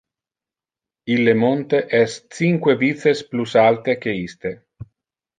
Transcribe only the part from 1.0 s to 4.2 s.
Ille monte es cinque vices plus alte que